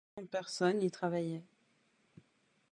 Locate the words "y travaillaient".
0.81-1.43